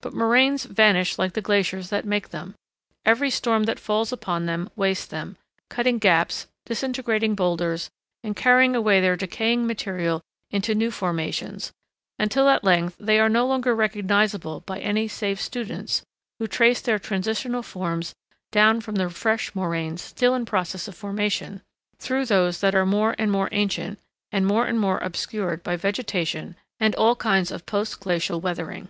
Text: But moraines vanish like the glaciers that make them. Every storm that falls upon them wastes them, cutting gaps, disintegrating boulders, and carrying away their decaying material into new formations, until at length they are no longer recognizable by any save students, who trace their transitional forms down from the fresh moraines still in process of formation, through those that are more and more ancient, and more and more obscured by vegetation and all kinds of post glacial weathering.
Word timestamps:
But 0.00 0.12
moraines 0.12 0.64
vanish 0.64 1.20
like 1.20 1.34
the 1.34 1.40
glaciers 1.40 1.88
that 1.90 2.04
make 2.04 2.30
them. 2.30 2.56
Every 3.06 3.30
storm 3.30 3.62
that 3.66 3.78
falls 3.78 4.10
upon 4.12 4.46
them 4.46 4.68
wastes 4.74 5.06
them, 5.06 5.36
cutting 5.68 5.98
gaps, 5.98 6.48
disintegrating 6.66 7.36
boulders, 7.36 7.88
and 8.24 8.34
carrying 8.34 8.74
away 8.74 9.00
their 9.00 9.14
decaying 9.14 9.68
material 9.68 10.20
into 10.50 10.74
new 10.74 10.90
formations, 10.90 11.70
until 12.18 12.48
at 12.48 12.64
length 12.64 12.96
they 12.98 13.20
are 13.20 13.28
no 13.28 13.46
longer 13.46 13.72
recognizable 13.72 14.62
by 14.62 14.80
any 14.80 15.06
save 15.06 15.40
students, 15.40 16.02
who 16.40 16.48
trace 16.48 16.80
their 16.80 16.98
transitional 16.98 17.62
forms 17.62 18.16
down 18.50 18.80
from 18.80 18.96
the 18.96 19.08
fresh 19.08 19.54
moraines 19.54 20.02
still 20.02 20.34
in 20.34 20.44
process 20.44 20.88
of 20.88 20.96
formation, 20.96 21.62
through 22.00 22.24
those 22.24 22.60
that 22.62 22.74
are 22.74 22.84
more 22.84 23.14
and 23.16 23.30
more 23.30 23.48
ancient, 23.52 24.00
and 24.32 24.44
more 24.44 24.66
and 24.66 24.80
more 24.80 24.98
obscured 24.98 25.62
by 25.62 25.76
vegetation 25.76 26.56
and 26.80 26.96
all 26.96 27.14
kinds 27.14 27.52
of 27.52 27.64
post 27.64 28.00
glacial 28.00 28.40
weathering. 28.40 28.88